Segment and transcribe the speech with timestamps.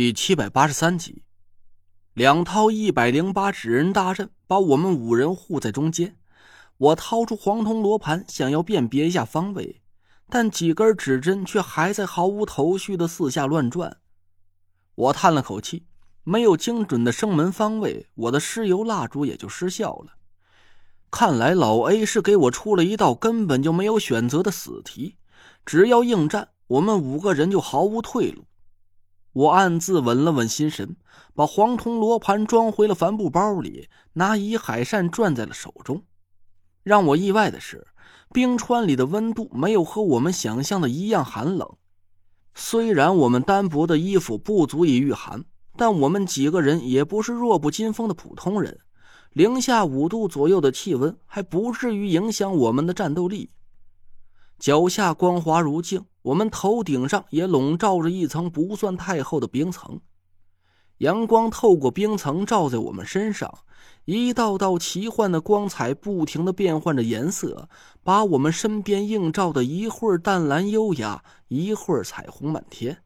[0.00, 1.24] 第七百八十三集，
[2.14, 6.16] 两套一百零八纸人大阵把我们五人护在中间。
[6.78, 9.82] 我掏出黄铜罗盘，想要辨别一下方位，
[10.30, 13.98] 但几根指针却还在毫无头绪的四下乱转。
[14.94, 15.84] 我叹了口气，
[16.24, 20.14] 没有精准的生门方位，我的尸油蜡烛也就失效了。
[21.10, 25.18] 看来老 A 是给我出了一道根本就没有选择的死题，
[25.66, 28.46] 只要应战，我们五个人就毫无退路。
[29.32, 30.96] 我暗自稳了稳心神，
[31.34, 36.02] 把黄铜罗盘装回了帆布包里，拿以海扇攥在了手中。
[36.82, 37.86] 让我意外的是，
[38.32, 41.76] 冰川里的温度没有和我们想象的一样寒冷。
[42.54, 45.44] 虽然我们单薄的衣服不足以御寒，
[45.76, 48.80] 但我们几个人也不是弱不禁风的普通人，
[49.32, 53.50] 零下五度左右的气温还不至于影响我们的战斗力。
[54.58, 56.04] 脚下光滑如镜。
[56.22, 60.00] 我们头顶上也笼罩着一层不算太厚的冰层，
[60.98, 63.60] 阳光透过冰层照在我们身上，
[64.04, 67.70] 一道道奇幻的光彩不停的变换着颜色，
[68.02, 73.02] 把我们身边映照的一会儿淡蓝优雅，一会儿彩虹满天。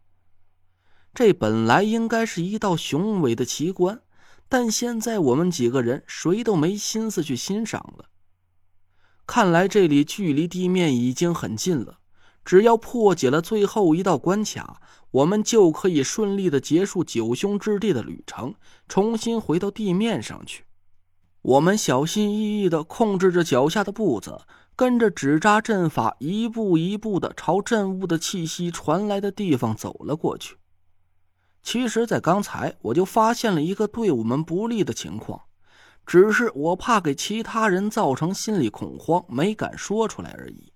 [1.14, 4.02] 这本来应该是一道雄伟的奇观，
[4.48, 8.06] 但现在我们几个人谁都没心思去欣赏了。
[9.24, 12.00] 看来这里距离地面已经很近了。
[12.44, 18.54] 只要破解了最后一道关卡，我们就可以顺利的结束九凶之地的旅程，
[18.88, 20.64] 重新回到地面上去。
[21.42, 24.40] 我们小心翼翼的控制着脚下的步子，
[24.76, 30.56] 跟着纸扎阵法一步一步的朝阵雾的气息传来的地方走了过去。
[31.62, 35.40] 其实，在刚才我就发现了一个对我们不利的情况，
[36.04, 40.73] 只是我怕给其他人造成心理恐慌，没敢说出来而已。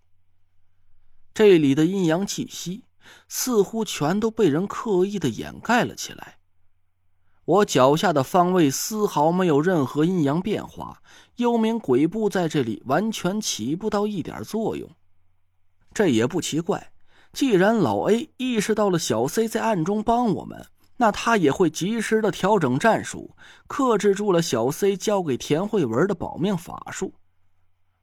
[1.38, 2.82] 这里的阴阳气息
[3.28, 6.38] 似乎全都被人刻意的掩盖了起来。
[7.44, 11.00] 我脚下的方位丝毫没有任何阴阳变化，
[11.36, 14.90] 幽冥鬼步在这里完全起不到一点作用。
[15.94, 16.90] 这也不奇怪，
[17.32, 23.36] 既然老 A 意识到了小 C 在暗中帮我们，那他也会及时的调整战术，
[23.68, 27.14] 克制住了小 C 交给田慧文的保命法术。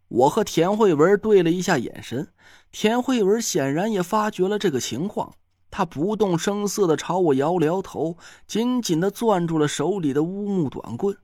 [0.07, 2.31] 我和田慧文对了一下眼神，
[2.71, 5.35] 田慧文显然也发觉了这个情况，
[5.71, 8.17] 他不动声色的朝我摇了摇头，
[8.47, 11.17] 紧紧的攥住了手里的乌木短棍。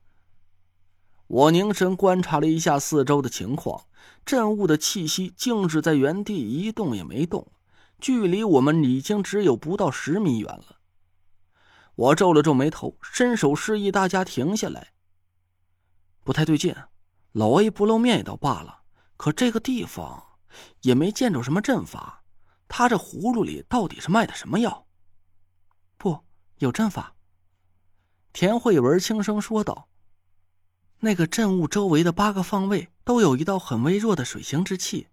[1.27, 3.85] 我凝神观察了一下四周的情况，
[4.25, 7.51] 阵雾的气息静止在原地一动也没动，
[7.99, 10.77] 距离我们已经只有不到十米远了。
[11.95, 14.89] 我皱了皱眉头，伸手示意大家停下来。
[16.23, 16.75] 不太对劲。
[17.33, 18.81] 老 A 不露面也倒罢了，
[19.15, 20.21] 可这个地方
[20.81, 22.23] 也没见着什么阵法，
[22.67, 24.85] 他这葫芦里到底是卖的什么药？
[25.97, 26.19] 不，
[26.57, 27.15] 有阵法。
[28.33, 29.87] 田慧文轻声说道
[30.99, 35.07] ：“那个阵物周围的八个方位都有一道很微弱的水形之气，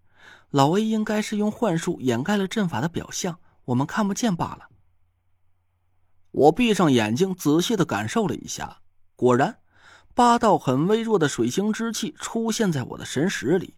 [0.49, 4.69] 老 A 应该是用幻术掩盖了阵法的表象，我们看不见罢了。”
[6.31, 8.81] 我闭上眼睛，仔细的感受了一下，
[9.15, 9.58] 果然。
[10.19, 13.73] 八道很微弱的水星之气出现在我的神识里，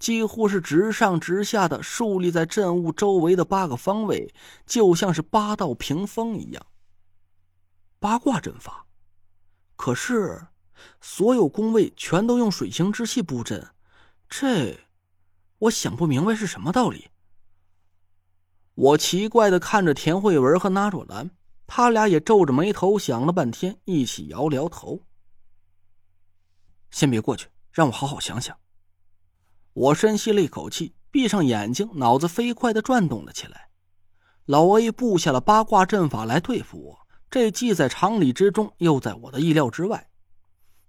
[0.00, 4.34] 几乎是直上直下的竖立在阵物周围的八个方位，
[4.66, 6.66] 就像是八道屏风一样。
[8.00, 8.84] 八卦阵法，
[9.76, 10.44] 可是
[11.00, 13.64] 所有宫位全都用水星之气布阵，
[14.28, 14.76] 这
[15.58, 17.10] 我想不明白是什么道理。
[18.74, 21.30] 我奇怪的看着田慧文和纳若兰，
[21.64, 25.00] 他俩也皱着眉头想了半天，一起摇了摇头。
[26.94, 28.56] 先别过去，让我好好想想。
[29.72, 33.68] 我深吸了一口气，闭上眼睛，脑子飞快的转动了起来。
[34.44, 40.08] 老 A 布下了八卦阵法来对付我，这既在常理之中，又在我的意料之外。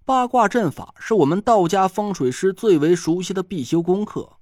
[0.04, 4.36] 八卦阵法是我们道家风水师最为熟悉的必修功课。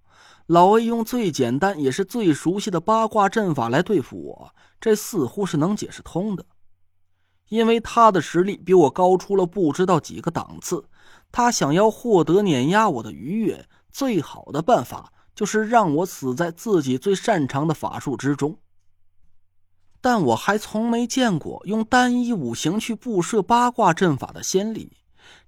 [0.45, 6.45] 老 A 用最简单也是最熟悉的八卦阵法来对付我，这似乎是能解释通的。
[7.49, 10.85] 因为他的实力比我高出了不知道几个档次。
[11.37, 18.57] 他想要获得碾压我的愉悦，最好的办法就是让我死在自己最擅长的法术之中。
[20.01, 24.93] 但我还从没见过用单一五行去布设八卦阵法的先例，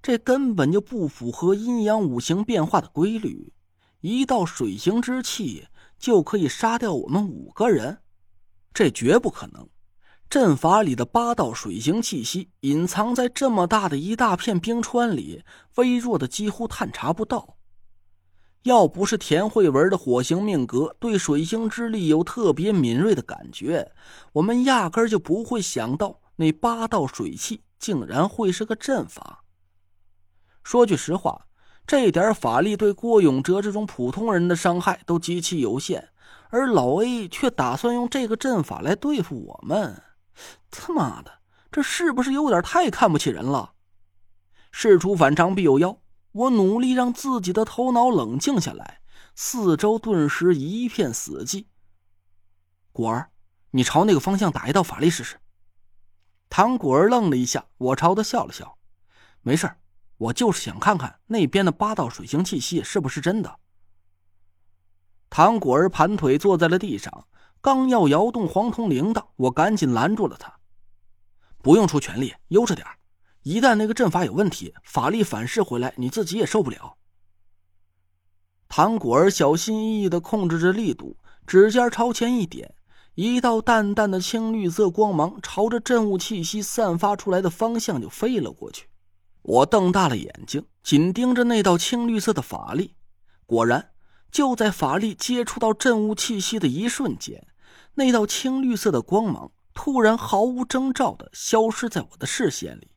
[0.01, 3.53] 这根本就不符合阴阳五行变化的规律。
[4.01, 7.99] 一道水行之气就可以杀掉我们五个人，
[8.73, 9.65] 这绝不可能。
[10.29, 15.43] 阵法里的八道水形气息隐藏在这么大的一大片冰川里，
[15.75, 17.55] 微弱的几乎探查不到。
[18.63, 23.89] 要不是田慧文的火星命格对水星之力有特别敏锐的感觉，
[24.33, 29.45] 我们压根就不会想到那八道水气竟然会是个阵法。
[30.61, 31.47] 说句实话，
[31.85, 36.09] 这点法力对郭永哲这种普通人的伤害都极其有限，
[36.49, 40.03] 而老 A 却打算用这个阵法来对付我们。
[40.69, 41.39] 他妈的，
[41.71, 43.73] 这是不是有点太看不起人了？
[44.71, 45.99] 事出反常必有妖，
[46.31, 49.01] 我努力让自己的头脑冷静下来，
[49.35, 51.65] 四周顿时一片死寂。
[52.91, 53.31] 果儿，
[53.71, 55.37] 你朝那个方向打一道法力试试。
[56.49, 58.77] 唐果儿愣了一下，我朝他笑了笑，
[59.41, 59.69] 没事
[60.17, 63.59] 我就是想看看那边的八道水星气息是不是真的。
[65.29, 67.27] 唐果儿盘腿坐在了地上，
[67.61, 70.53] 刚要摇动黄铜铃铛，我赶紧拦住了他，
[71.61, 72.87] 不用出全力，悠着点
[73.43, 76.97] 一旦那个阵法有问题，法力反噬回来，你自己也受不了。
[78.69, 82.75] 唐果儿小心翼翼的控制着力度，指尖朝前一点。
[83.15, 88.85] 一道淡淡的青绿色光芒朝着阵物气息散发出来的方向就飞了过去。
[89.41, 92.93] 我瞪大了眼睛，紧盯着那道青绿色的法力。
[93.47, 93.89] 果然，
[94.31, 97.47] 就在法力接触到镇物气息的一瞬间，
[97.95, 102.91] 那道青绿色的光芒突然毫无征兆的消失在我的视线里，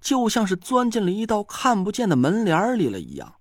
[0.00, 3.36] 就像是钻进了一道看不见的门帘里了一样。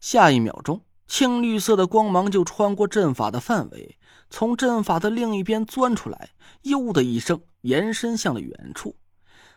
[0.00, 0.82] 下一秒钟。
[1.06, 3.98] 青绿色的光芒就穿过阵法的范围，
[4.30, 6.30] 从阵法的另一边钻出来，
[6.62, 8.96] 呦的一声延伸向了远处。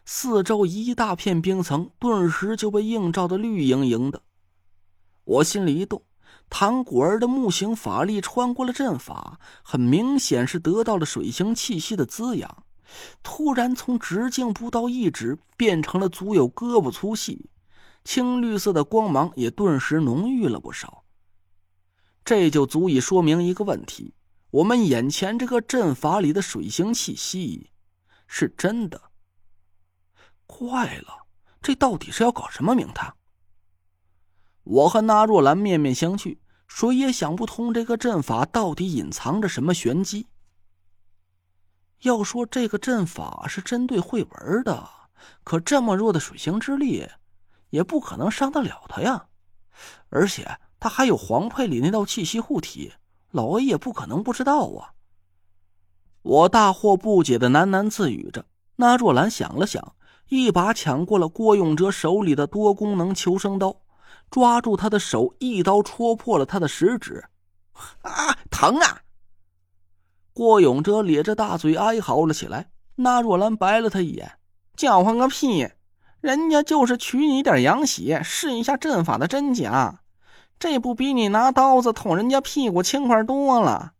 [0.03, 4.21] 四周一大片冰层顿时就被映照的绿莹莹的。
[5.23, 6.03] 我心里一动，
[6.49, 12.63] 唐果儿的木形法力穿过了阵法，很明显是得到了水星气息的滋养，
[13.21, 17.49] 突然从直径不到一指变成了足有胳膊粗细，
[18.05, 21.03] 青绿色的光芒也顿时浓郁了不少。
[22.23, 24.13] 这就足以说明一个问题：
[24.49, 27.69] 我们眼前这个阵法里的水星气息
[28.25, 29.01] 是真的。
[30.45, 31.27] 怪了，
[31.61, 33.16] 这到底是要搞什么名堂？
[34.69, 36.37] 我和那若兰面面相觑，
[36.67, 40.27] 谁也想不通这个阵法到底隐藏着什么玄机。
[42.01, 44.89] 要说这个阵法是针对慧文的，
[45.43, 47.07] 可这么弱的水星之力，
[47.69, 49.27] 也不可能伤得了他呀，
[50.09, 50.59] 而且。
[50.79, 52.93] 他还有黄佩里那道气息护体，
[53.31, 54.93] 老 A 也不可能不知道啊！
[56.21, 58.45] 我大惑不解的喃喃自语着。
[58.75, 59.95] 那若兰想了想，
[60.29, 63.75] 一把抢过了郭永哲手里的多功能求生刀，
[64.29, 67.25] 抓住他的手，一刀戳破了他的食指。
[68.01, 69.01] 啊，疼啊！
[70.33, 72.69] 郭永哲咧着大嘴哀嚎了起来。
[72.95, 74.39] 那若兰白了他一眼
[74.75, 75.69] ：“叫唤个屁！
[76.19, 80.01] 人家就是取你点阳血，试一下阵法的真假。”
[80.59, 83.93] 这不比你拿刀子捅人家屁股轻快多了？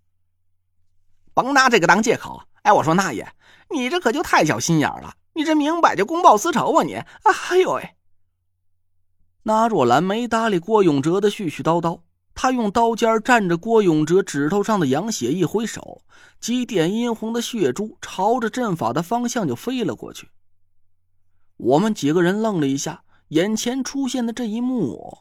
[1.36, 2.42] 甭拿这个当借口！
[2.64, 3.28] 哎，我说那爷，
[3.70, 5.14] 你这可就太小心眼了！
[5.34, 6.84] 你这明摆着公报私仇啊！
[6.84, 7.97] 你，哎呦喂！
[9.48, 12.02] 那若兰没搭理郭永哲的絮絮叨叨，
[12.36, 16.02] 他用刀尖蘸着郭永哲指头上的羊血，一挥手，
[16.42, 20.28] 几点殷红的血珠朝着阵法的方向就飞了过去。
[21.56, 25.18] 我们几个人愣了一下，眼前出现的这一幕。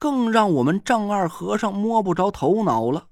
[0.00, 3.06] 更让我们丈二和尚摸不着头脑了。